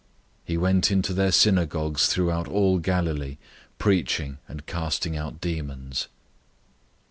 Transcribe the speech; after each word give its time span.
001:039 0.01 0.07
He 0.45 0.57
went 0.57 0.89
into 0.89 1.13
their 1.13 1.31
synagogues 1.31 2.07
throughout 2.07 2.47
all 2.47 2.79
Galilee, 2.79 3.37
preaching 3.77 4.39
and 4.47 4.65
casting 4.65 5.15
out 5.15 5.39
demons. 5.39 6.07